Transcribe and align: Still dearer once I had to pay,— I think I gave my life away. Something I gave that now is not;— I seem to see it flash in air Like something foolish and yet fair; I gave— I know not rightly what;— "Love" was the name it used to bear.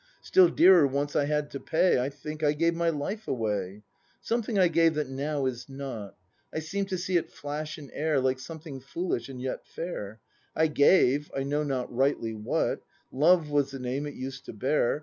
Still 0.23 0.49
dearer 0.49 0.87
once 0.87 1.15
I 1.15 1.25
had 1.25 1.51
to 1.51 1.59
pay,— 1.59 1.99
I 2.03 2.09
think 2.09 2.41
I 2.43 2.53
gave 2.53 2.73
my 2.73 2.89
life 2.89 3.27
away. 3.27 3.83
Something 4.19 4.57
I 4.57 4.67
gave 4.67 4.95
that 4.95 5.07
now 5.09 5.45
is 5.45 5.69
not;— 5.69 6.17
I 6.51 6.57
seem 6.57 6.85
to 6.85 6.97
see 6.97 7.17
it 7.17 7.31
flash 7.31 7.77
in 7.77 7.91
air 7.91 8.19
Like 8.19 8.39
something 8.39 8.79
foolish 8.79 9.29
and 9.29 9.39
yet 9.39 9.63
fair; 9.67 10.19
I 10.55 10.69
gave— 10.69 11.29
I 11.37 11.43
know 11.43 11.61
not 11.61 11.93
rightly 11.95 12.33
what;— 12.33 12.81
"Love" 13.11 13.51
was 13.51 13.69
the 13.69 13.77
name 13.79 14.07
it 14.07 14.15
used 14.15 14.45
to 14.45 14.53
bear. 14.53 14.99